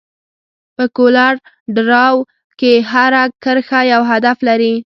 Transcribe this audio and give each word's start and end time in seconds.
په 0.75 0.83
کولر 0.97 1.33
ډراو 1.75 2.17
کې 2.59 2.71
هره 2.91 3.23
کرښه 3.43 3.79
یو 3.93 4.01
هدف 4.11 4.37
لري. 4.47 4.73